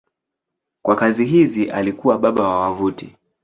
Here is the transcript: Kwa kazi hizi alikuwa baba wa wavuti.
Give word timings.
Kwa 0.81 0.95
kazi 0.95 1.25
hizi 1.25 1.71
alikuwa 1.71 2.17
baba 2.17 2.43
wa 2.47 2.59
wavuti. 2.61 3.15